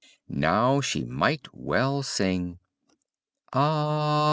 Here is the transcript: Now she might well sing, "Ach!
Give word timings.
Now 0.33 0.81
she 0.81 1.05
might 1.05 1.53
well 1.53 2.01
sing, 2.01 2.57
"Ach! 3.53 4.19